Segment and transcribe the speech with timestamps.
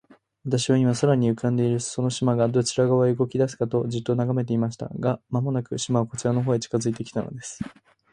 [0.45, 4.87] 私は、今、空に浮んでいるその島が、どちら側へ動きだすかと、じっと眺めていました。
[4.99, 7.59] が、間もなく、島はこちらの方へ近づいて来たのです。